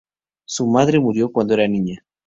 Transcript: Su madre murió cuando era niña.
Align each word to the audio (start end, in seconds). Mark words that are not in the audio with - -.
Su 0.45 0.65
madre 0.65 0.99
murió 0.99 1.31
cuando 1.31 1.53
era 1.53 1.67
niña. 1.67 2.03